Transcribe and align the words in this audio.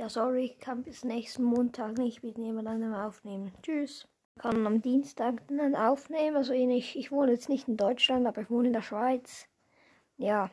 Ja, 0.00 0.08
sorry, 0.08 0.46
ich 0.46 0.58
kann 0.58 0.82
bis 0.82 1.04
nächsten 1.04 1.44
Montag 1.44 1.98
nicht 1.98 2.22
mit 2.22 2.38
jemandem 2.38 2.94
aufnehmen. 2.94 3.52
Tschüss. 3.62 4.08
Ich 4.34 4.40
kann 4.40 4.66
am 4.66 4.80
Dienstag 4.80 5.46
dann 5.48 5.76
aufnehmen. 5.76 6.38
Also 6.38 6.54
ich, 6.54 6.96
ich 6.96 7.12
wohne 7.12 7.32
jetzt 7.32 7.50
nicht 7.50 7.68
in 7.68 7.76
Deutschland, 7.76 8.26
aber 8.26 8.40
ich 8.40 8.48
wohne 8.48 8.68
in 8.68 8.72
der 8.72 8.80
Schweiz. 8.80 9.44
Ja. 10.16 10.50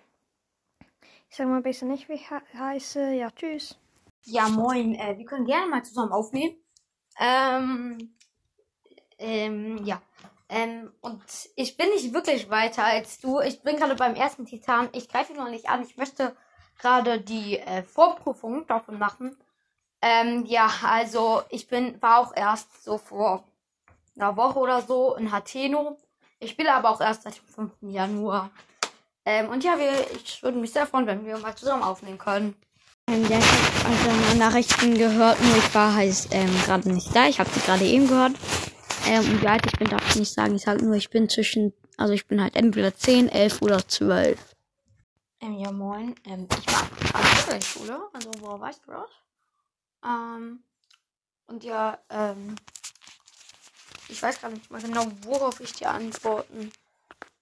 Ich 1.30 1.38
sag 1.38 1.48
mal 1.48 1.62
besser 1.62 1.86
nicht, 1.86 2.10
wie 2.10 2.16
ich 2.16 2.30
heiße. 2.30 3.14
Ja, 3.14 3.32
tschüss. 3.32 3.80
Ja, 4.26 4.50
moin. 4.50 4.96
Äh, 4.96 5.18
wir 5.18 5.24
können 5.24 5.46
gerne 5.46 5.68
mal 5.68 5.86
zusammen 5.86 6.12
aufnehmen. 6.12 6.58
Ähm, 7.18 8.16
ähm, 9.18 9.86
ja. 9.86 10.02
Ähm, 10.50 10.92
und 11.00 11.24
ich 11.56 11.78
bin 11.78 11.88
nicht 11.92 12.14
wirklich 12.14 12.50
weiter 12.50 12.84
als 12.84 13.22
du. 13.22 13.40
Ich 13.40 13.62
bin 13.62 13.78
gerade 13.78 13.96
beim 13.96 14.16
ersten 14.16 14.46
Titan. 14.46 14.90
Ich 14.92 15.08
greife 15.08 15.32
ihn 15.32 15.40
noch 15.40 15.50
nicht 15.50 15.70
an. 15.70 15.84
Ich 15.84 15.96
möchte 15.96 16.36
gerade 16.78 17.20
die 17.20 17.60
äh, 17.60 17.84
Vorprüfung 17.84 18.66
davon 18.68 19.00
machen. 19.00 19.38
Ähm, 20.02 20.46
ja, 20.46 20.70
also 20.84 21.42
ich 21.50 21.68
bin, 21.68 22.02
war 22.02 22.20
auch 22.20 22.36
erst 22.36 22.84
so 22.84 22.98
vor 22.98 23.44
einer 24.16 24.36
Woche 24.36 24.60
oder 24.60 24.82
so 24.82 25.16
in 25.16 25.32
Hateno. 25.32 25.98
Ich 26.40 26.52
spiele 26.52 26.74
aber 26.74 26.90
auch 26.90 27.02
erst 27.02 27.24
seit 27.24 27.38
dem 27.38 27.48
5. 27.48 27.72
Januar. 27.82 28.52
Ähm, 29.26 29.50
und 29.50 29.64
ja, 29.64 29.78
wir, 29.78 29.92
ich 30.24 30.42
würde 30.44 30.58
mich 30.58 30.72
sehr 30.72 30.88
freuen, 30.88 31.08
wenn 31.08 31.26
wir 31.26 31.38
mal 31.40 31.56
zusammen 31.56 31.84
aufnehmen 31.84 32.18
können. 32.18 32.56
Ähm, 33.10 33.24
ja, 33.30 33.40
ich 33.40 33.84
habe 33.84 34.12
also 34.12 34.38
Nachrichten 34.38 34.98
gehört, 34.98 35.42
nur 35.42 35.58
ich 35.58 35.74
war 35.74 35.96
halt 35.96 36.28
ähm, 36.32 36.50
gerade 36.66 36.92
nicht 36.92 37.16
da. 37.16 37.28
Ich 37.28 37.40
habe 37.40 37.50
sie 37.50 37.60
gerade 37.62 37.86
eben 37.86 38.08
gehört. 38.08 38.34
Ähm, 39.08 39.20
und 39.30 39.42
wie 39.42 39.48
alt 39.48 39.66
ich 39.66 39.80
bin, 39.80 39.90
darf 39.90 40.08
ich 40.10 40.18
nicht 40.18 40.34
sagen. 40.34 40.56
Ich 40.56 40.64
sage 40.64 40.86
nur, 40.86 40.96
ich 40.96 41.10
bin 41.10 41.30
zwischen, 41.30 41.74
also 41.98 42.14
ich 42.14 42.28
bin 42.28 42.42
halt 42.42 42.56
entweder 42.56 42.96
10, 42.96 43.30
11 43.30 43.62
oder 43.62 43.88
12. 43.88 44.38
Ähm, 45.48 45.60
ja, 45.60 45.72
moin. 45.72 46.14
Ähm, 46.26 46.48
ich 46.60 46.68
war 46.68 46.82
an 47.14 47.50
der 47.50 47.62
Schule, 47.62 48.02
also 48.12 48.32
woher 48.40 48.60
weißt 48.60 48.82
du 48.86 48.92
das? 48.92 49.10
Ähm, 50.04 50.64
und 51.48 51.64
ja, 51.64 51.98
ähm, 52.10 52.56
ich 54.10 54.22
weiß 54.22 54.42
gar 54.42 54.50
nicht 54.50 54.70
mal 54.70 54.82
genau, 54.82 55.06
worauf 55.22 55.62
ich 55.62 55.72
dir 55.72 55.90
antworten 55.92 56.72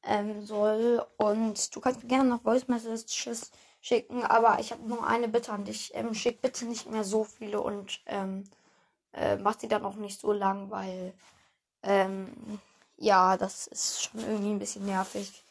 ähm, 0.04 0.46
soll. 0.46 1.04
Und 1.18 1.76
du 1.76 1.82
kannst 1.82 2.04
mir 2.04 2.10
gerne 2.10 2.30
noch 2.30 2.44
Voice 2.44 2.68
Messages 2.68 3.52
schicken, 3.82 4.24
aber 4.24 4.60
ich 4.60 4.72
habe 4.72 4.88
nur 4.88 5.08
eine 5.08 5.28
Bitte 5.28 5.52
an 5.52 5.66
dich. 5.66 5.92
Ähm, 5.96 6.14
schick 6.14 6.42
bitte 6.44 6.66
nicht 6.66 6.90
mehr 6.90 7.04
so 7.04 7.24
viele 7.24 7.60
und 7.60 8.02
ähm, 8.06 8.44
äh, 9.14 9.38
mach 9.38 9.60
sie 9.60 9.68
dann 9.68 9.84
auch 9.84 9.96
nicht 9.96 10.20
so 10.20 10.32
lang, 10.32 10.70
weil 10.70 11.16
ähm, 11.82 12.60
ja, 12.98 13.36
das 13.36 13.66
ist 13.66 14.04
schon 14.04 14.22
irgendwie 14.22 14.52
ein 14.52 14.60
bisschen 14.60 14.86
nervig, 14.86 15.45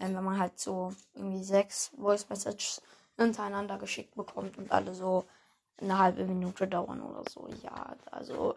ähm, 0.00 0.14
wenn 0.14 0.24
man 0.24 0.38
halt 0.38 0.58
so 0.58 0.92
irgendwie 1.14 1.42
sechs 1.42 1.92
Voice 1.96 2.28
Messages 2.28 2.82
hintereinander 3.16 3.78
geschickt 3.78 4.14
bekommt 4.14 4.58
und 4.58 4.70
alle 4.72 4.94
so 4.94 5.24
eine 5.80 5.98
halbe 5.98 6.24
Minute 6.24 6.66
dauern 6.66 7.02
oder 7.02 7.22
so. 7.28 7.48
Ja, 7.62 7.96
also 8.10 8.56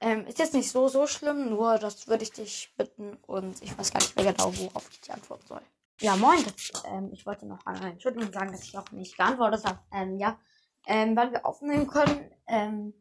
ähm, 0.00 0.26
ist 0.26 0.38
jetzt 0.38 0.54
nicht 0.54 0.70
so, 0.70 0.88
so 0.88 1.06
schlimm, 1.06 1.50
nur 1.50 1.78
das 1.78 2.06
würde 2.06 2.22
ich 2.22 2.32
dich 2.32 2.72
bitten 2.76 3.16
und 3.26 3.60
ich 3.62 3.76
weiß 3.76 3.92
gar 3.92 4.00
nicht 4.00 4.16
mehr 4.16 4.32
genau, 4.32 4.56
worauf 4.56 4.88
ich 4.90 5.00
die 5.00 5.10
antworten 5.10 5.46
soll. 5.46 5.62
Ja, 6.00 6.14
moin. 6.14 6.44
Das, 6.44 6.84
ähm, 6.86 7.10
ich 7.12 7.26
wollte 7.26 7.46
noch 7.46 7.66
einmal 7.66 7.90
Entschuldigung 7.90 8.32
sagen, 8.32 8.52
dass 8.52 8.62
ich 8.62 8.78
auch 8.78 8.90
nicht 8.92 9.16
geantwortet 9.16 9.64
habe. 9.64 9.80
Ähm, 9.92 10.16
ja, 10.16 10.38
ähm, 10.86 11.16
weil 11.16 11.32
wir 11.32 11.44
aufnehmen 11.44 11.88
können. 11.88 12.30
Ähm, 12.46 12.94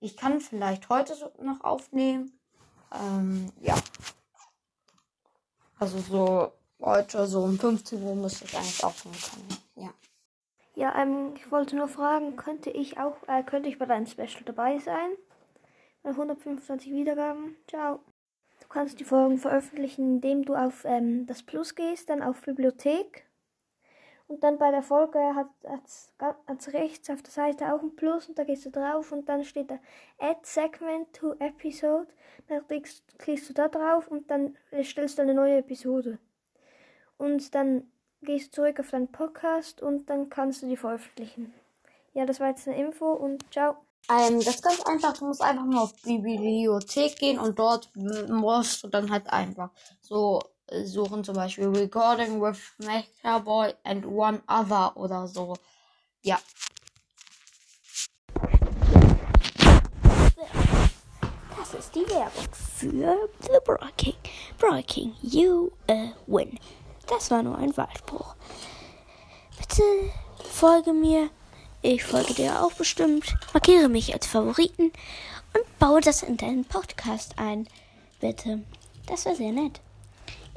ich 0.00 0.16
kann 0.16 0.40
vielleicht 0.40 0.88
heute 0.88 1.14
noch 1.42 1.62
aufnehmen. 1.62 2.40
Ähm, 2.92 3.52
ja. 3.60 3.74
Also 5.78 5.98
so 5.98 6.52
heute 6.80 7.26
so 7.26 7.42
um 7.42 7.58
15 7.58 8.02
Uhr 8.02 8.14
müsste 8.14 8.44
ich 8.44 8.56
eigentlich 8.56 8.84
aufnehmen 8.84 9.16
können. 9.16 9.62
Ja. 9.76 9.94
Ja, 10.74 10.94
ähm, 11.02 11.34
ich 11.34 11.50
wollte 11.50 11.74
nur 11.74 11.88
fragen, 11.88 12.36
könnte 12.36 12.70
ich 12.70 12.98
auch, 12.98 13.16
äh, 13.26 13.42
könnte 13.42 13.68
ich 13.68 13.78
bei 13.78 13.86
deinem 13.86 14.06
Special 14.06 14.44
dabei 14.44 14.78
sein? 14.78 15.10
Bei 16.02 16.10
125 16.10 16.92
Wiedergaben. 16.92 17.56
Ciao. 17.66 18.00
Du 18.60 18.68
kannst 18.68 19.00
die 19.00 19.04
Folgen 19.04 19.38
veröffentlichen, 19.38 20.16
indem 20.16 20.44
du 20.44 20.54
auf 20.54 20.84
ähm, 20.84 21.26
das 21.26 21.42
Plus 21.42 21.74
gehst, 21.74 22.10
dann 22.10 22.22
auf 22.22 22.42
Bibliothek. 22.42 23.24
Und 24.28 24.44
dann 24.44 24.58
bei 24.58 24.70
der 24.70 24.82
Folge 24.82 25.18
hat 25.34 25.48
es 25.64 26.12
rechts 26.74 27.08
auf 27.08 27.22
der 27.22 27.32
Seite 27.32 27.74
auch 27.74 27.80
ein 27.80 27.96
Plus 27.96 28.28
und 28.28 28.38
da 28.38 28.44
gehst 28.44 28.66
du 28.66 28.70
drauf 28.70 29.10
und 29.10 29.26
dann 29.28 29.42
steht 29.42 29.70
da 29.70 29.78
Add 30.18 30.40
Segment 30.42 31.12
to 31.14 31.32
Episode. 31.38 32.08
Dann 32.46 32.66
klickst, 32.66 33.18
klickst 33.18 33.48
du 33.48 33.54
da 33.54 33.68
drauf 33.68 34.08
und 34.08 34.30
dann 34.30 34.56
stellst 34.84 35.16
du 35.16 35.22
eine 35.22 35.34
neue 35.34 35.56
Episode. 35.56 36.18
Und 37.18 37.54
dann 37.54 37.90
gehst 38.22 38.48
du 38.48 38.62
zurück 38.62 38.80
auf 38.80 38.90
deinen 38.90 39.12
Podcast 39.12 39.82
und 39.82 40.08
dann 40.08 40.30
kannst 40.30 40.62
du 40.62 40.68
die 40.68 40.76
veröffentlichen. 40.76 41.52
Ja, 42.14 42.26
das 42.26 42.40
war 42.40 42.48
jetzt 42.48 42.66
eine 42.66 42.78
Info 42.78 43.12
und 43.12 43.44
ciao. 43.52 43.76
Ähm, 44.10 44.38
das 44.38 44.56
ist 44.56 44.62
ganz 44.62 44.80
einfach. 44.82 45.16
Du 45.18 45.26
musst 45.26 45.42
einfach 45.42 45.66
nur 45.66 45.82
auf 45.82 45.92
die 46.04 46.18
Bibliothek 46.18 47.16
gehen 47.16 47.38
und 47.38 47.58
dort 47.58 47.90
musst 47.94 48.82
du 48.82 48.88
dann 48.88 49.10
halt 49.10 49.28
einfach 49.28 49.70
so 50.00 50.40
suchen, 50.84 51.24
zum 51.24 51.34
Beispiel 51.34 51.68
Recording 51.68 52.40
with 52.40 52.58
Boy 53.44 53.74
and 53.84 54.06
One 54.06 54.42
Other 54.48 54.96
oder 54.96 55.26
so. 55.26 55.56
Ja. 56.22 56.38
Das 61.56 61.74
ist 61.74 61.94
die 61.94 62.08
Werbung 62.08 62.48
für 62.52 63.28
The 63.42 63.58
Broking. 63.64 64.14
Broking, 64.58 65.14
you 65.20 65.70
a 65.90 66.12
win. 66.26 66.58
Das 67.08 67.30
war 67.30 67.42
nur 67.42 67.56
ein 67.56 67.76
Wahlspruch. 67.76 68.34
Bitte 69.58 69.82
folge 70.52 70.92
mir. 70.92 71.30
Ich 71.80 72.04
folge 72.04 72.34
dir 72.34 72.62
auch 72.62 72.72
bestimmt. 72.72 73.34
Markiere 73.52 73.88
mich 73.88 74.12
als 74.12 74.26
Favoriten 74.26 74.92
und 75.54 75.78
baue 75.78 76.00
das 76.00 76.22
in 76.22 76.36
deinen 76.36 76.64
Podcast 76.64 77.38
ein. 77.38 77.68
Bitte. 78.20 78.62
Das 79.06 79.24
wäre 79.24 79.36
sehr 79.36 79.52
nett. 79.52 79.80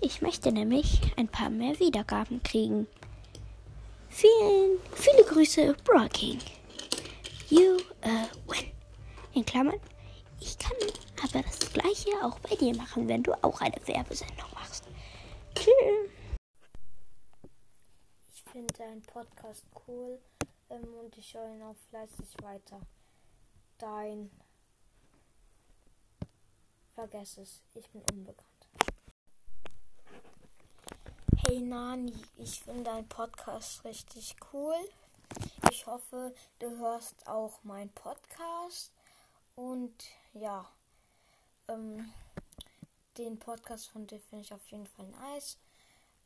Ich 0.02 0.22
möchte 0.22 0.52
nämlich 0.52 1.02
ein 1.16 1.28
paar 1.28 1.50
mehr 1.50 1.80
Wiedergaben 1.80 2.42
kriegen. 2.44 2.88
Vielen, 4.10 4.80
viele 4.94 5.24
Grüße, 5.24 5.76
Broking. 5.86 6.40
You 7.50 7.78
a 8.02 8.28
win. 8.48 8.72
In 9.34 9.46
Klammern, 9.46 9.80
ich 10.42 10.58
kann 10.58 10.76
aber 11.24 11.44
das 11.44 11.72
gleiche 11.72 12.10
auch 12.24 12.40
bei 12.40 12.56
dir 12.56 12.76
machen, 12.76 13.08
wenn 13.08 13.24
du 13.24 13.32
auch 13.44 13.62
eine 13.62 13.78
Werbesendung 13.86 14.50
machst. 14.54 14.84
Tschüss 15.56 16.11
finde 18.52 18.74
deinen 18.74 19.02
Podcast 19.04 19.66
cool 19.88 20.20
ähm, 20.70 20.84
und 21.00 21.18
ich 21.18 21.34
höre 21.34 21.48
ihn 21.48 21.64
auch 21.64 21.76
fleißig 21.90 22.36
weiter. 22.42 22.82
Dein. 23.78 24.30
Vergess 26.94 27.38
es, 27.38 27.62
ich 27.74 27.90
bin 27.92 28.04
unbekannt. 28.12 28.48
Hey 31.48 31.62
Nani, 31.62 32.14
ich 32.38 32.62
finde 32.62 32.84
deinen 32.84 33.08
Podcast 33.08 33.86
richtig 33.86 34.36
cool. 34.52 34.76
Ich 35.72 35.86
hoffe, 35.88 36.34
du 36.60 36.78
hörst 36.78 37.28
auch 37.28 37.64
meinen 37.64 37.92
Podcast. 37.92 38.92
Und 39.56 39.96
ja, 40.34 40.70
ähm, 41.70 42.12
den 43.18 43.40
Podcast 43.40 43.90
von 43.90 44.06
dir 44.08 44.20
finde 44.20 44.44
ich 44.44 44.54
auf 44.54 44.68
jeden 44.68 44.88
Fall 44.88 45.08
nice. 45.08 45.58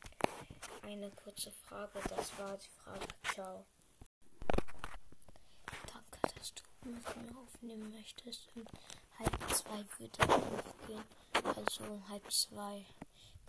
Eine 0.83 1.11
kurze 1.11 1.53
Frage, 1.53 2.01
das 2.09 2.39
war 2.39 2.57
die 2.57 2.71
Frage. 2.83 3.07
Ciao. 3.35 3.67
Danke, 5.87 6.21
dass 6.35 6.55
du 6.55 6.63
mit 6.89 7.05
mir 7.17 7.37
aufnehmen 7.39 7.93
möchtest. 7.93 8.49
Und 8.55 8.71
halb 9.19 9.51
zwei 9.51 9.85
würde 9.99 10.23
aufgehen. 10.23 11.05
Also 11.45 11.85
halb 12.09 12.31
zwei 12.31 12.85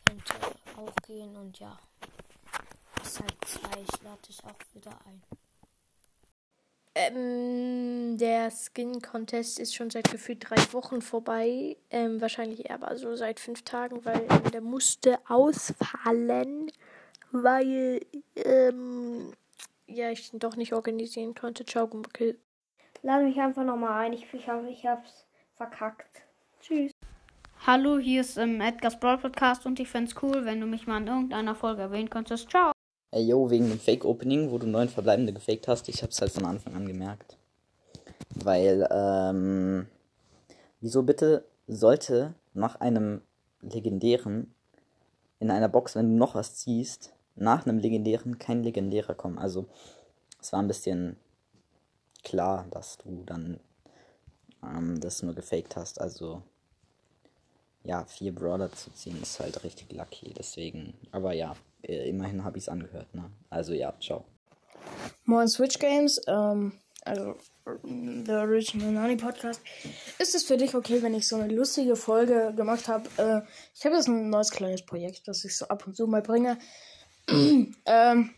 könnte 0.06 0.34
auch 0.78 0.96
gehen 1.06 1.36
und 1.36 1.60
ja. 1.60 1.78
Bis 2.96 3.20
halb 3.20 3.46
zwei, 3.46 3.82
ich 3.82 4.02
lade 4.04 4.22
dich 4.28 4.44
auch 4.44 4.76
wieder 4.76 4.98
ein. 5.06 5.22
Ähm, 6.94 8.18
der 8.18 8.52
Skin 8.52 9.02
Contest 9.02 9.58
ist 9.60 9.74
schon 9.74 9.90
seit 9.90 10.12
gefühlt 10.12 10.50
drei 10.50 10.58
Wochen 10.74 11.02
vorbei. 11.02 11.78
Ähm, 11.90 12.20
wahrscheinlich 12.20 12.66
eher 12.66 12.76
aber 12.76 12.98
so 12.98 13.16
seit 13.16 13.40
fünf 13.40 13.64
Tagen, 13.64 14.04
weil 14.04 14.28
ähm, 14.30 14.52
der 14.52 14.62
musste 14.62 15.18
ausfallen, 15.30 16.70
weil 17.32 18.02
ähm, 18.36 19.32
ja, 19.88 20.12
ich 20.12 20.34
ihn 20.34 20.40
doch 20.40 20.58
nicht 20.58 20.74
organisieren 20.74 21.34
konnte. 21.34 21.66
Ciao, 21.66 21.88
Gumbuckel. 21.88 22.38
Lade 23.04 23.24
mich 23.24 23.40
einfach 23.40 23.64
nochmal 23.64 24.06
ein. 24.06 24.14
Ich, 24.14 24.26
ich, 24.34 24.48
ich 24.48 24.86
hab's 24.86 25.26
verkackt. 25.56 26.24
Tschüss. 26.60 26.91
Hallo, 27.74 28.00
hier 28.00 28.20
ist 28.20 28.36
ähm, 28.36 28.60
Edgar's 28.60 29.00
Brawl 29.00 29.18
Podcast 29.18 29.66
und 29.66 29.80
ich 29.80 29.88
fände 29.88 30.14
cool, 30.22 30.44
wenn 30.44 30.60
du 30.60 30.68
mich 30.68 30.88
mal 30.88 31.00
in 31.00 31.08
irgendeiner 31.08 31.56
Folge 31.56 31.84
erwähnen 31.84 32.10
könntest. 32.10 32.50
Ciao. 32.50 32.74
Ey, 33.12 33.26
yo, 33.26 33.50
wegen 33.50 33.70
dem 33.70 33.80
Fake-Opening, 33.80 34.52
wo 34.52 34.58
du 34.58 34.68
neun 34.68 34.90
Verbleibende 34.90 35.32
gefaked 35.32 35.70
hast, 35.70 35.88
ich 35.88 36.04
hab's 36.04 36.20
halt 36.20 36.34
von 36.34 36.44
Anfang 36.44 36.76
an 36.76 36.86
gemerkt. 36.86 37.38
Weil, 38.36 38.86
ähm, 38.92 39.88
wieso 40.82 41.04
bitte 41.04 41.46
sollte 41.66 42.34
nach 42.54 42.76
einem 42.82 43.22
legendären 43.62 44.54
in 45.40 45.50
einer 45.50 45.70
Box, 45.70 45.96
wenn 45.96 46.10
du 46.10 46.18
noch 46.18 46.36
was 46.36 46.56
ziehst, 46.56 47.14
nach 47.38 47.66
einem 47.66 47.80
legendären 47.80 48.38
kein 48.38 48.64
legendärer 48.64 49.14
kommen? 49.14 49.38
Also, 49.40 49.66
es 50.42 50.52
war 50.52 50.62
ein 50.62 50.68
bisschen 50.68 51.16
klar, 52.22 52.66
dass 52.70 52.98
du 52.98 53.24
dann 53.26 53.62
ähm, 54.62 55.00
das 55.00 55.24
nur 55.24 55.34
gefaked 55.34 55.78
hast. 55.78 56.02
Also, 56.02 56.44
ja, 57.84 58.06
vier 58.06 58.34
Brawler 58.34 58.72
zu 58.72 58.92
ziehen 58.92 59.22
ist 59.22 59.40
halt 59.40 59.64
richtig 59.64 59.92
lucky. 59.92 60.34
Deswegen, 60.38 60.94
aber 61.12 61.34
ja, 61.34 61.56
äh, 61.82 62.10
immerhin 62.10 62.44
habe 62.44 62.58
ich 62.58 62.66
es 62.66 62.70
angehört, 62.70 63.14
ne? 63.14 63.32
Also 63.50 63.74
ja, 63.74 63.94
ciao. 64.00 64.26
Moin 65.26 65.48
Switch 65.48 65.80
Games, 65.80 66.22
ähm, 66.28 66.74
also 67.04 67.36
The 67.84 68.32
Original 68.32 68.92
Nani 68.92 69.16
Podcast. 69.16 69.62
Ist 70.20 70.36
es 70.36 70.44
für 70.44 70.58
dich 70.58 70.76
okay, 70.76 71.02
wenn 71.02 71.14
ich 71.14 71.28
so 71.28 71.36
eine 71.36 71.54
lustige 71.54 71.96
Folge 71.96 72.54
gemacht 72.56 72.88
habe? 72.88 73.10
Äh, 73.18 73.42
ich 73.76 73.86
habe 73.86 73.96
jetzt 73.96 74.08
ein 74.08 74.30
neues 74.30 74.52
kleines 74.52 74.86
Projekt, 74.86 75.28
das 75.28 75.46
ich 75.46 75.56
so 75.56 75.68
ab 75.68 75.86
und 75.86 75.96
zu 75.96 76.08
mal 76.08 76.22
bringe. 76.22 76.58
ähm, 77.28 78.32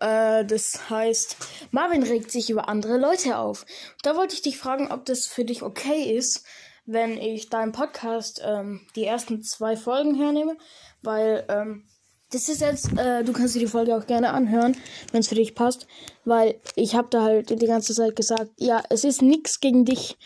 äh, 0.00 0.44
das 0.44 0.90
heißt, 0.90 1.36
Marvin 1.70 2.02
regt 2.02 2.30
sich 2.30 2.50
über 2.50 2.68
andere 2.68 2.98
Leute 2.98 3.36
auf. 3.38 3.66
Da 4.02 4.16
wollte 4.16 4.34
ich 4.34 4.42
dich 4.42 4.58
fragen, 4.58 4.90
ob 4.90 5.04
das 5.04 5.26
für 5.26 5.44
dich 5.44 5.62
okay 5.62 6.16
ist, 6.16 6.44
wenn 6.86 7.18
ich 7.18 7.48
deinem 7.48 7.72
Podcast 7.72 8.42
ähm, 8.44 8.80
die 8.94 9.04
ersten 9.04 9.42
zwei 9.42 9.76
Folgen 9.76 10.14
hernehme, 10.14 10.56
weil 11.02 11.44
ähm, 11.48 11.84
das 12.30 12.48
ist 12.48 12.60
jetzt, 12.60 12.92
äh, 12.98 13.22
du 13.22 13.32
kannst 13.32 13.54
dir 13.54 13.60
die 13.60 13.66
Folge 13.66 13.96
auch 13.96 14.06
gerne 14.06 14.32
anhören, 14.32 14.76
wenn 15.12 15.20
es 15.20 15.28
für 15.28 15.34
dich 15.36 15.54
passt, 15.54 15.86
weil 16.24 16.60
ich 16.74 16.94
habe 16.94 17.08
da 17.10 17.22
halt 17.22 17.50
die 17.50 17.66
ganze 17.66 17.94
Zeit 17.94 18.16
gesagt, 18.16 18.50
ja, 18.58 18.82
es 18.90 19.04
ist 19.04 19.22
nichts 19.22 19.60
gegen 19.60 19.84
dich. 19.84 20.18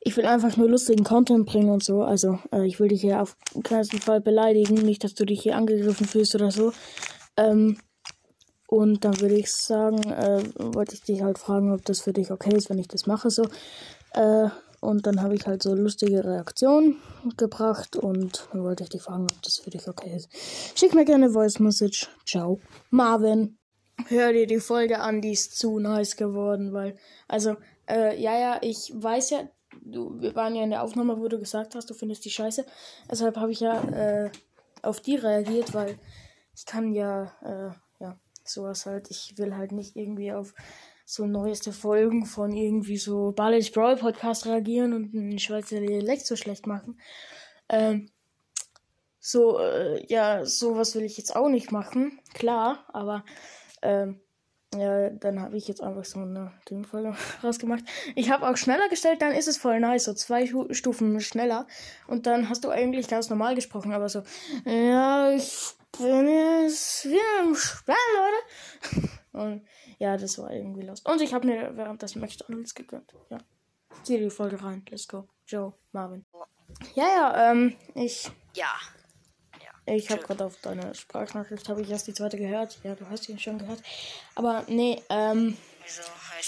Ich 0.00 0.16
will 0.16 0.26
einfach 0.26 0.56
nur 0.56 0.68
lustigen 0.68 1.04
Content 1.04 1.46
bringen 1.46 1.70
und 1.70 1.82
so. 1.82 2.02
Also, 2.02 2.38
äh, 2.52 2.66
ich 2.66 2.78
will 2.78 2.88
dich 2.88 3.00
hier 3.00 3.20
auf 3.20 3.36
keinen 3.64 3.84
Fall 3.84 4.20
beleidigen, 4.20 4.74
nicht, 4.74 5.02
dass 5.02 5.14
du 5.14 5.24
dich 5.24 5.42
hier 5.42 5.56
angegriffen 5.56 6.06
fühlst 6.06 6.34
oder 6.34 6.50
so. 6.50 6.72
Ähm, 7.36 7.78
und 8.68 9.04
dann 9.04 9.20
würde 9.20 9.34
ich 9.34 9.50
sagen, 9.50 9.98
äh, 10.12 10.42
wollte 10.58 10.94
ich 10.94 11.02
dich 11.02 11.22
halt 11.22 11.38
fragen, 11.38 11.72
ob 11.72 11.84
das 11.86 12.02
für 12.02 12.12
dich 12.12 12.30
okay 12.30 12.54
ist, 12.54 12.68
wenn 12.68 12.78
ich 12.78 12.88
das 12.88 13.06
mache 13.06 13.30
so. 13.30 13.44
Äh, 14.12 14.48
und 14.80 15.06
dann 15.06 15.22
habe 15.22 15.34
ich 15.34 15.46
halt 15.46 15.62
so 15.62 15.74
lustige 15.74 16.24
Reaktionen 16.24 16.96
gebracht 17.36 17.96
und 17.96 18.48
dann 18.52 18.62
wollte 18.62 18.84
ich 18.84 18.90
dich 18.90 19.02
fragen, 19.02 19.24
ob 19.24 19.42
das 19.42 19.58
für 19.58 19.70
dich 19.70 19.88
okay 19.88 20.16
ist. 20.16 20.28
Schick 20.78 20.94
mir 20.94 21.04
gerne 21.04 21.30
Voice 21.30 21.58
Message. 21.58 22.08
Ciao. 22.26 22.60
Marvin. 22.90 23.58
Hör 24.06 24.32
dir 24.32 24.46
die 24.46 24.60
Folge 24.60 25.00
an, 25.00 25.20
die 25.20 25.32
ist 25.32 25.58
zu 25.58 25.80
nice 25.80 26.16
geworden, 26.16 26.72
weil, 26.72 26.96
also, 27.26 27.56
äh, 27.88 28.20
ja, 28.20 28.38
ja, 28.38 28.58
ich 28.62 28.92
weiß 28.94 29.30
ja, 29.30 29.48
du, 29.82 30.20
wir 30.20 30.34
waren 30.36 30.54
ja 30.54 30.62
in 30.62 30.70
der 30.70 30.82
Aufnahme, 30.82 31.18
wo 31.18 31.28
du 31.28 31.38
gesagt 31.38 31.74
hast, 31.74 31.90
du 31.90 31.94
findest 31.94 32.24
die 32.24 32.30
scheiße. 32.30 32.64
Deshalb 33.10 33.36
habe 33.36 33.50
ich 33.50 33.60
ja 33.60 33.82
äh, 33.90 34.30
auf 34.82 35.00
die 35.00 35.16
reagiert, 35.16 35.74
weil 35.74 35.98
ich 36.54 36.64
kann 36.64 36.92
ja, 36.92 37.32
äh, 37.42 37.74
ja, 38.00 38.18
sowas 38.44 38.86
halt, 38.86 39.10
ich 39.10 39.34
will 39.36 39.56
halt 39.56 39.72
nicht 39.72 39.96
irgendwie 39.96 40.32
auf 40.32 40.54
so 41.10 41.26
neueste 41.26 41.72
Folgen 41.72 42.26
von 42.26 42.52
irgendwie 42.52 42.98
so 42.98 43.32
Ballage 43.32 43.70
Brawl 43.72 43.96
Podcast 43.96 44.44
reagieren 44.44 44.92
und 44.92 45.14
einen 45.14 45.38
Schweizer 45.38 45.80
Dialekt 45.80 46.26
so 46.26 46.36
schlecht 46.36 46.66
machen. 46.66 47.00
Ähm, 47.70 48.10
so, 49.18 49.58
äh, 49.58 50.04
ja, 50.06 50.44
sowas 50.44 50.94
will 50.94 51.04
ich 51.04 51.16
jetzt 51.16 51.34
auch 51.34 51.48
nicht 51.48 51.72
machen, 51.72 52.20
klar, 52.34 52.84
aber 52.92 53.24
ähm, 53.80 54.20
ja, 54.74 55.08
dann 55.08 55.40
habe 55.40 55.56
ich 55.56 55.66
jetzt 55.66 55.82
einfach 55.82 56.04
so 56.04 56.20
eine 56.20 56.52
Dingfolge 56.68 57.16
rausgemacht. 57.42 57.84
Ich 58.14 58.30
habe 58.30 58.46
auch 58.46 58.58
schneller 58.58 58.90
gestellt, 58.90 59.22
dann 59.22 59.32
ist 59.32 59.48
es 59.48 59.56
voll 59.56 59.80
nice, 59.80 60.04
so 60.04 60.12
zwei 60.12 60.46
Stufen 60.72 61.18
schneller. 61.22 61.66
Und 62.06 62.26
dann 62.26 62.50
hast 62.50 62.64
du 62.64 62.68
eigentlich 62.68 63.08
ganz 63.08 63.30
normal 63.30 63.54
gesprochen, 63.54 63.94
aber 63.94 64.10
so, 64.10 64.24
ja, 64.66 65.30
ich 65.30 65.74
bin 65.98 66.28
jetzt 66.28 67.06
wieder 67.06 67.44
im 67.44 67.54
Spann, 67.54 67.96
Leute. 68.14 69.08
Und 69.32 69.62
ja, 69.98 70.16
das 70.16 70.38
war 70.38 70.52
irgendwie 70.52 70.82
lost. 70.82 71.08
Und 71.08 71.20
ich 71.20 71.34
habe 71.34 71.46
mir 71.46 71.76
während 71.76 72.02
des 72.02 72.14
McDonalds 72.14 72.74
gegönnt. 72.74 73.14
Ja. 73.30 73.38
Zieh 74.02 74.18
die 74.18 74.30
Folge 74.30 74.62
rein. 74.62 74.84
Let's 74.90 75.08
go. 75.08 75.28
Joe, 75.46 75.72
Marvin. 75.92 76.24
Ja, 76.94 77.06
ja, 77.06 77.50
ähm, 77.50 77.76
ich. 77.94 78.30
Ja. 78.54 78.70
Ich 79.86 80.10
habe 80.10 80.20
gerade 80.20 80.44
auf 80.44 80.58
deine 80.60 80.94
Sprachnachricht, 80.94 81.66
habe 81.68 81.80
ich 81.80 81.90
erst 81.90 82.06
die 82.06 82.12
zweite 82.12 82.36
gehört. 82.36 82.78
Ja, 82.84 82.94
du 82.94 83.08
hast 83.08 83.26
ihn 83.28 83.38
schon 83.38 83.58
gehört. 83.58 83.82
Aber 84.34 84.64
nee, 84.68 85.02
ähm, 85.08 85.56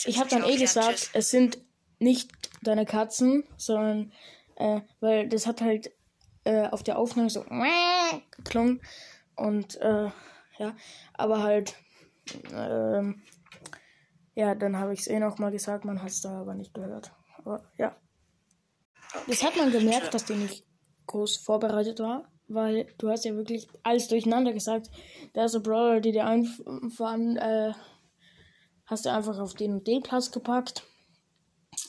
ich 0.05 0.19
habe 0.19 0.29
dann 0.29 0.45
eh 0.45 0.57
gesagt, 0.57 1.11
es 1.15 1.31
sind 1.31 1.59
nicht 1.99 2.31
deine 2.63 2.85
Katzen, 2.85 3.45
sondern, 3.57 4.13
äh, 4.57 4.83
weil 5.01 5.29
das 5.29 5.47
hat 5.47 5.63
halt 5.63 5.91
äh, 6.45 6.69
auf 6.69 6.83
der 6.83 6.99
Aufnahme 6.99 7.31
so 7.31 7.45
geklungen. 8.37 8.83
Und, 9.37 9.77
äh, 9.77 10.11
ja, 10.59 10.77
aber 11.15 11.43
halt, 11.43 11.77
ähm, 12.53 13.23
ja, 14.35 14.55
dann 14.55 14.77
habe 14.77 14.93
ich 14.93 15.01
es 15.01 15.07
eh 15.07 15.19
noch 15.19 15.39
mal 15.39 15.51
gesagt, 15.51 15.85
man 15.85 16.03
hat 16.03 16.11
es 16.11 16.21
da 16.21 16.41
aber 16.41 16.55
nicht 16.55 16.75
gehört. 16.75 17.13
Aber 17.39 17.63
ja. 17.77 17.97
Das 19.27 19.43
hat 19.43 19.57
man 19.57 19.73
gemerkt, 19.73 20.15
dass 20.15 20.25
die 20.25 20.35
nicht 20.35 20.65
groß 21.07 21.39
vorbereitet 21.39 21.99
war, 21.99 22.31
weil 22.49 22.87
du 22.99 23.09
hast 23.09 23.25
ja 23.25 23.35
wirklich 23.35 23.69
alles 23.83 24.09
durcheinander 24.09 24.53
gesagt. 24.53 24.91
Da 25.33 25.45
ist 25.45 25.57
ein 25.57 25.63
Brawler, 25.63 26.01
die 26.01 26.13
dir 26.13 26.27
einfahren, 26.27 27.37
äh, 27.37 27.73
hast 28.87 29.05
du 29.05 29.13
einfach 29.13 29.39
auf 29.39 29.55
den 29.55 29.73
und 29.73 29.87
den 29.87 30.03
Platz 30.03 30.31
gepackt. 30.31 30.85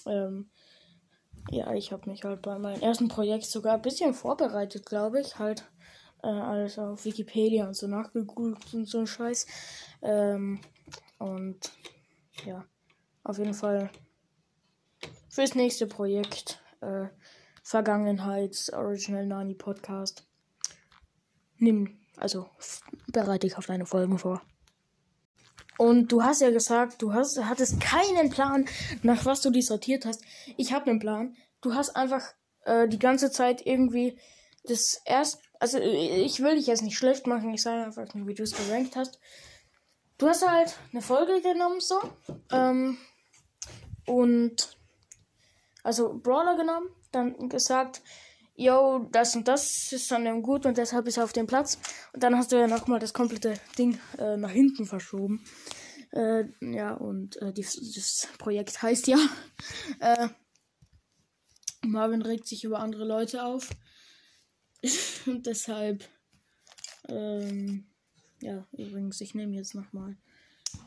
Ähm, 0.08 0.50
ja, 1.50 1.74
ich 1.74 1.92
habe 1.92 2.10
mich 2.10 2.24
halt 2.24 2.42
bei 2.42 2.58
meinem 2.58 2.82
ersten 2.82 3.08
Projekt 3.08 3.46
sogar 3.46 3.76
ein 3.76 3.82
bisschen 3.82 4.14
vorbereitet, 4.14 4.86
glaube 4.86 5.22
ich. 5.22 5.40
Halt 5.40 5.70
äh, 6.24 6.28
alles 6.28 6.78
auf 6.78 7.06
Wikipedia 7.06 7.68
und 7.68 7.76
so 7.76 7.88
nachgegoogelt 7.88 8.74
und 8.74 8.88
so 8.88 9.00
ein 9.00 9.08
Scheiß. 9.08 9.48
Ähm, 10.02 10.62
und 11.22 11.72
ja, 12.46 12.66
auf 13.24 13.38
jeden 13.38 13.54
Fall 13.54 13.90
fürs 15.30 15.56
nächste 15.56 15.86
Projekt 15.86 16.62
äh, 16.82 17.06
Vergangenheits 17.64 18.74
Original 18.74 19.28
Nani 19.28 19.54
Podcast. 19.54 20.28
Nimm, 21.58 22.00
also 22.18 22.50
bereite 23.08 23.48
dich 23.48 23.58
auf 23.58 23.68
deine 23.68 23.86
Folgen 23.86 24.18
vor. 24.18 24.42
Und 25.78 26.12
du 26.12 26.24
hast 26.24 26.42
ja 26.42 26.50
gesagt, 26.50 27.02
du 27.02 27.14
hast, 27.14 27.38
hattest 27.46 27.80
keinen 27.80 28.30
Plan, 28.30 28.66
nach 29.04 29.26
was 29.26 29.42
du 29.42 29.52
die 29.52 29.62
sortiert 29.62 30.06
hast. 30.06 30.24
Ich 30.58 30.74
habe 30.74 30.90
einen 30.90 31.00
Plan. 31.00 31.36
Du 31.62 31.76
hast 31.76 31.96
einfach 31.96 32.24
äh, 32.66 32.88
die 32.88 33.00
ganze 33.00 33.32
Zeit 33.32 33.66
irgendwie 33.66 34.18
das 34.64 35.02
erst, 35.06 35.40
also 35.60 35.78
äh, 35.78 36.22
ich 36.22 36.42
will 36.42 36.56
dich 36.56 36.68
jetzt 36.68 36.84
nicht 36.84 36.98
schlecht 36.98 37.28
machen, 37.28 37.54
ich 37.54 37.62
sage 37.62 37.86
einfach 37.86 38.14
nur, 38.16 38.28
wie 38.28 38.34
du 38.34 38.44
es 38.44 38.56
gerankt 38.56 38.96
hast. 38.96 39.20
Du 40.22 40.28
hast 40.28 40.48
halt 40.48 40.78
eine 40.92 41.02
Folge 41.02 41.42
genommen 41.42 41.80
so 41.80 42.00
ähm, 42.52 43.00
und 44.06 44.78
also 45.82 46.14
Brawler 46.14 46.56
genommen, 46.56 46.90
dann 47.12 47.50
gesagt, 47.50 48.04
yo, 48.54 49.10
das 49.12 49.36
und 49.36 49.48
das 49.48 49.92
ist 49.92 50.14
an 50.14 50.26
dem 50.26 50.44
gut 50.44 50.68
und 50.68 50.78
deshalb 50.78 51.08
ist 51.08 51.18
er 51.18 51.24
auf 51.24 51.34
dem 51.34 51.48
Platz. 51.48 51.80
Und 52.14 52.22
dann 52.22 52.38
hast 52.38 52.52
du 52.52 52.60
ja 52.60 52.68
nochmal 52.68 53.00
das 53.00 53.16
komplette 53.16 53.56
Ding 53.80 54.00
äh, 54.20 54.38
nach 54.38 54.52
hinten 54.52 54.86
verschoben. 54.86 55.44
Äh, 56.12 56.44
ja, 56.60 56.94
und 56.94 57.42
äh, 57.42 57.52
die, 57.52 57.64
das 57.64 58.28
Projekt 58.38 58.80
heißt 58.80 59.08
ja, 59.08 59.18
äh, 60.02 60.28
Marvin 61.82 62.22
regt 62.22 62.48
sich 62.48 62.64
über 62.64 62.78
andere 62.78 63.06
Leute 63.06 63.44
auf. 63.44 63.72
und 65.26 65.48
deshalb, 65.48 66.08
ähm, 67.10 67.91
ja, 68.42 68.66
übrigens, 68.74 69.22
ich 69.22 69.36
nehme 69.36 69.56
jetzt 69.56 69.76
nochmal 69.76 70.16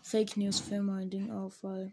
Fake 0.03 0.37
News 0.37 0.61
für 0.61 0.83
mein 0.83 1.11
Ding 1.11 1.31
auf, 1.31 1.63
weil 1.63 1.93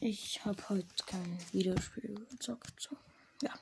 ich 0.00 0.44
habe 0.44 0.68
heute 0.68 0.86
kein 1.06 1.38
Videospiel 1.52 2.26
gezockt. 2.30 2.90
Ja. 3.42 3.52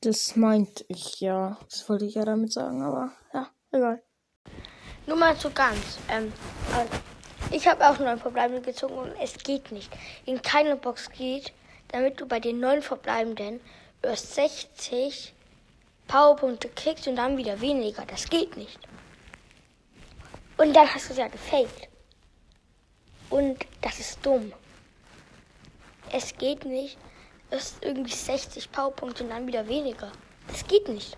Das 0.00 0.36
meinte 0.36 0.84
ich 0.88 1.20
ja. 1.20 1.58
Das 1.68 1.88
wollte 1.88 2.04
ich 2.04 2.14
ja 2.14 2.24
damit 2.24 2.52
sagen, 2.52 2.82
aber 2.82 3.12
ja, 3.32 3.50
egal. 3.72 4.02
Nur 5.06 5.16
mal 5.16 5.36
so 5.36 5.50
ganz. 5.50 5.98
Ähm, 6.08 6.32
ich 7.50 7.66
habe 7.66 7.88
auch 7.88 7.98
neun 7.98 8.18
Verbleibende 8.18 8.62
gezogen 8.62 8.94
und 8.94 9.12
es 9.20 9.38
geht 9.38 9.72
nicht. 9.72 9.90
In 10.24 10.40
keine 10.42 10.76
Box 10.76 11.10
geht, 11.10 11.52
damit 11.88 12.20
du 12.20 12.26
bei 12.26 12.40
den 12.40 12.60
neun 12.60 12.82
Verbleibenden 12.82 13.60
erst 14.02 14.34
60 14.34 15.34
Powerpunkte 16.08 16.68
kriegst 16.68 17.08
und 17.08 17.16
dann 17.16 17.36
wieder 17.36 17.60
weniger. 17.60 18.04
Das 18.06 18.28
geht 18.28 18.56
nicht. 18.56 18.78
Und 20.56 20.74
dann 20.74 20.92
hast 20.92 21.08
du 21.08 21.12
es 21.12 21.18
ja 21.18 21.28
gefaked. 21.28 21.88
Und 23.30 23.66
das 23.82 23.98
ist 23.98 24.24
dumm. 24.24 24.52
Es 26.12 26.36
geht 26.36 26.64
nicht. 26.64 26.96
ist 27.50 27.76
irgendwie 27.82 28.12
60 28.12 28.70
Powerpunkte 28.70 29.24
und 29.24 29.30
dann 29.30 29.46
wieder 29.46 29.66
weniger. 29.68 30.12
Das 30.48 30.66
geht 30.66 30.88
nicht. 30.88 31.16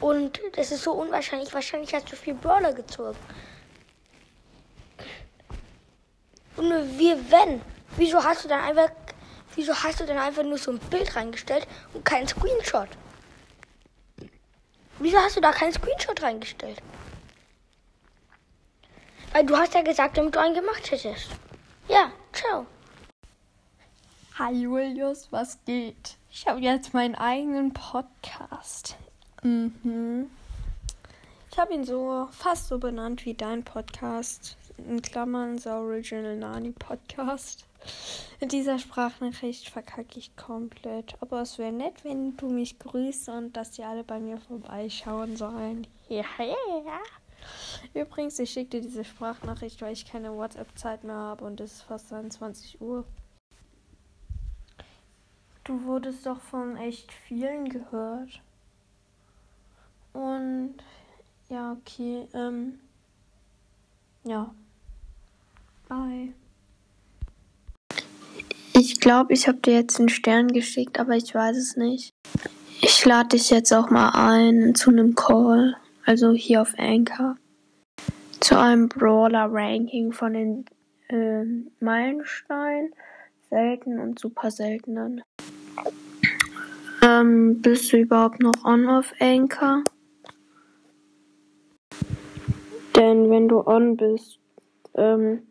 Und 0.00 0.40
das 0.54 0.72
ist 0.72 0.82
so 0.82 0.92
unwahrscheinlich. 0.92 1.52
Wahrscheinlich 1.54 1.94
hast 1.94 2.10
du 2.10 2.16
viel 2.16 2.34
Brawler 2.34 2.72
gezogen. 2.72 3.16
Und 6.56 6.98
wie 6.98 7.14
wenn? 7.30 7.60
Wieso 7.96 8.22
hast 8.22 8.44
du 8.44 8.48
dann 8.48 8.60
einfach, 8.60 8.90
wieso 9.54 9.74
hast 9.74 10.00
du 10.00 10.06
dann 10.06 10.18
einfach 10.18 10.42
nur 10.42 10.58
so 10.58 10.72
ein 10.72 10.78
Bild 10.78 11.14
reingestellt 11.14 11.66
und 11.94 12.04
keinen 12.04 12.26
Screenshot? 12.26 12.88
Wieso 14.98 15.18
hast 15.18 15.36
du 15.36 15.40
da 15.40 15.52
keinen 15.52 15.72
Screenshot 15.72 16.22
reingestellt? 16.22 16.82
Weil 19.32 19.46
du 19.46 19.56
hast 19.56 19.72
ja 19.72 19.80
gesagt, 19.80 20.18
damit 20.18 20.34
du 20.34 20.40
einen 20.40 20.54
gemacht 20.54 20.90
hättest. 20.90 21.28
Ja, 21.88 22.12
ciao. 22.32 22.66
Hi 24.38 24.52
Julius, 24.52 25.28
was 25.30 25.58
geht? 25.64 26.16
Ich 26.30 26.46
habe 26.46 26.60
jetzt 26.60 26.92
meinen 26.92 27.14
eigenen 27.14 27.72
Podcast. 27.72 28.96
Mhm. 29.42 30.30
Ich 31.50 31.58
habe 31.58 31.72
ihn 31.72 31.84
so 31.84 32.28
fast 32.30 32.68
so 32.68 32.78
benannt 32.78 33.24
wie 33.24 33.32
dein 33.32 33.64
Podcast. 33.64 34.58
In 34.76 35.00
Klammern 35.00 35.58
The 35.58 35.70
Original 35.70 36.36
Nani 36.36 36.72
Podcast. 36.72 37.64
In 38.40 38.48
dieser 38.48 38.78
Sprachnachricht 38.78 39.70
verkacke 39.70 40.18
ich 40.18 40.36
komplett. 40.36 41.14
Aber 41.20 41.40
es 41.40 41.58
wäre 41.58 41.72
nett, 41.72 42.04
wenn 42.04 42.36
du 42.36 42.50
mich 42.50 42.78
grüßt 42.78 43.30
und 43.30 43.56
dass 43.56 43.70
die 43.72 43.84
alle 43.84 44.04
bei 44.04 44.18
mir 44.18 44.38
vorbeischauen 44.38 45.36
sollen. 45.36 45.86
Ja, 46.08 46.24
ja, 46.38 46.82
ja. 46.84 47.00
Übrigens, 47.94 48.38
ich 48.38 48.50
schicke 48.50 48.70
dir 48.70 48.80
diese 48.80 49.04
Sprachnachricht, 49.04 49.82
weil 49.82 49.92
ich 49.92 50.06
keine 50.06 50.34
WhatsApp-Zeit 50.34 51.04
mehr 51.04 51.16
habe 51.16 51.44
und 51.44 51.60
es 51.60 51.74
ist 51.74 51.82
fast 51.82 52.12
21 52.12 52.80
Uhr. 52.80 53.04
Du 55.64 55.84
wurdest 55.84 56.26
doch 56.26 56.40
von 56.40 56.76
echt 56.76 57.12
vielen 57.12 57.68
gehört. 57.68 58.40
Und 60.12 60.74
ja, 61.48 61.72
okay. 61.72 62.26
Ähm, 62.34 62.80
ja. 64.24 64.52
Bye. 65.88 66.32
Ich 68.74 69.00
glaube, 69.00 69.34
ich 69.34 69.46
habe 69.46 69.58
dir 69.58 69.74
jetzt 69.74 70.00
einen 70.00 70.08
Stern 70.08 70.48
geschickt, 70.48 70.98
aber 70.98 71.14
ich 71.14 71.34
weiß 71.34 71.56
es 71.56 71.76
nicht. 71.76 72.12
Ich 72.80 73.04
lade 73.04 73.28
dich 73.30 73.50
jetzt 73.50 73.72
auch 73.72 73.90
mal 73.90 74.10
ein 74.10 74.74
zu 74.74 74.90
einem 74.90 75.14
Call, 75.14 75.76
also 76.04 76.32
hier 76.32 76.62
auf 76.62 76.74
Anchor, 76.78 77.36
zu 78.40 78.58
einem 78.58 78.88
Brawler-Ranking 78.88 80.12
von 80.12 80.32
den 80.34 80.64
äh, 81.08 81.44
Meilenstein, 81.80 82.92
selten 83.50 83.98
und 84.00 84.18
super 84.18 84.50
seltenen. 84.50 85.22
Ähm, 87.02 87.60
bist 87.60 87.92
du 87.92 87.98
überhaupt 87.98 88.40
noch 88.40 88.64
on 88.64 88.88
auf 88.88 89.12
Anchor? 89.20 89.82
Denn 92.96 93.30
wenn 93.30 93.48
du 93.48 93.66
on 93.66 93.96
bist, 93.96 94.38
ähm, 94.94 95.42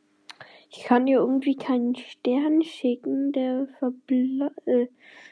ich 0.69 0.83
kann 0.83 1.05
dir 1.05 1.19
irgendwie 1.19 1.57
keinen 1.57 1.95
Stern 1.95 2.63
schicken, 2.63 3.31
der 3.33 3.67
verbla 3.79 4.51
äh, 4.65 4.87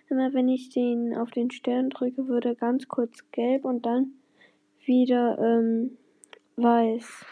immer 0.10 0.34
wenn 0.34 0.50
ich 0.50 0.70
den 0.70 1.16
auf 1.16 1.32
den 1.32 1.52
Stern 1.52 1.90
drücke, 1.90 2.28
würde 2.28 2.56
ganz 2.56 2.88
kurz 2.88 3.24
gelb 3.32 3.64
und 3.64 3.86
dann 3.86 4.19
wieder 4.90 5.38
ähm, 5.38 5.98
weiß. 6.58 7.26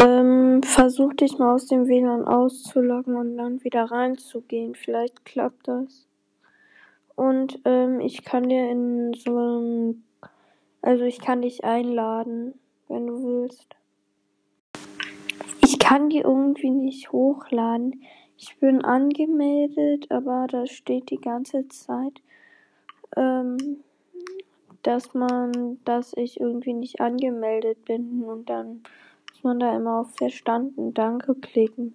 Ähm, 0.00 0.62
versuch 0.64 1.14
dich 1.14 1.38
mal 1.38 1.54
aus 1.54 1.66
dem 1.66 1.86
WLAN 1.86 2.24
auszuloggen 2.24 3.14
und 3.14 3.36
dann 3.36 3.62
wieder 3.62 3.84
reinzugehen. 3.84 4.74
Vielleicht 4.74 5.24
klappt 5.24 5.68
das. 5.68 6.08
Und 7.14 7.60
ähm, 7.64 8.00
ich 8.00 8.24
kann 8.24 8.48
dir 8.48 8.68
in 8.70 9.12
so 9.14 9.36
einem, 9.36 10.02
also 10.82 11.04
ich 11.04 11.20
kann 11.20 11.42
dich 11.42 11.62
einladen, 11.64 12.54
wenn 12.88 13.06
du 13.06 13.22
willst. 13.22 13.76
Ich 15.62 15.78
kann 15.78 16.10
die 16.10 16.20
irgendwie 16.20 16.70
nicht 16.70 17.12
hochladen. 17.12 18.02
Ich 18.36 18.58
bin 18.58 18.84
angemeldet, 18.84 20.10
aber 20.10 20.48
da 20.50 20.66
steht 20.66 21.10
die 21.10 21.20
ganze 21.20 21.68
Zeit, 21.68 22.20
ähm, 23.16 23.84
dass 24.82 25.14
man, 25.14 25.78
dass 25.84 26.12
ich 26.16 26.40
irgendwie 26.40 26.72
nicht 26.72 27.00
angemeldet 27.00 27.84
bin 27.84 28.22
und 28.22 28.48
dann 28.48 28.82
muss 29.30 29.42
man 29.42 29.60
da 29.60 29.76
immer 29.76 30.00
auf 30.00 30.14
Verstanden 30.14 30.94
Danke 30.94 31.34
klicken. 31.34 31.94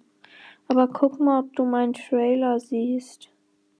Aber 0.68 0.88
guck 0.88 1.20
mal, 1.20 1.40
ob 1.40 1.54
du 1.54 1.64
meinen 1.64 1.92
Trailer 1.92 2.58
siehst. 2.58 3.30